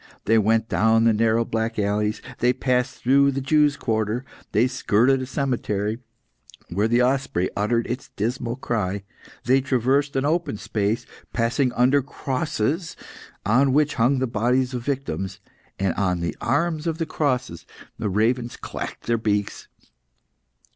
They 0.25 0.39
went 0.39 0.67
down 0.67 1.03
narrow, 1.03 1.45
black 1.45 1.77
alleys; 1.77 2.23
they 2.39 2.53
passed 2.53 2.95
through 2.95 3.29
the 3.33 3.39
Jews' 3.39 3.77
quarter; 3.77 4.25
they 4.51 4.65
skirted 4.65 5.21
a 5.21 5.27
cemetery, 5.27 5.99
where 6.69 6.87
the 6.87 7.03
osprey 7.03 7.51
uttered 7.55 7.85
its 7.85 8.09
dismal 8.15 8.55
cry; 8.55 9.03
they 9.43 9.61
traversed 9.61 10.15
an 10.15 10.25
open 10.25 10.57
space, 10.57 11.05
passing 11.33 11.71
under 11.73 12.01
crosses 12.01 12.95
on 13.45 13.73
which 13.73 13.93
hung 13.93 14.17
the 14.17 14.25
bodies 14.25 14.73
of 14.73 14.81
victims, 14.83 15.39
and 15.77 15.93
on 15.93 16.19
the 16.19 16.35
arms 16.41 16.87
of 16.87 16.97
the 16.97 17.05
crosses 17.05 17.67
the 17.99 18.09
ravens 18.09 18.57
clacked 18.57 19.03
their 19.03 19.19
beaks. 19.19 19.67